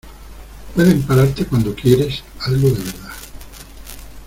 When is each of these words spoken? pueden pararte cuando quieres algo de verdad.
pueden 0.73 1.03
pararte 1.03 1.45
cuando 1.45 1.75
quieres 1.75 2.23
algo 2.47 2.69
de 2.71 2.83
verdad. 2.85 3.11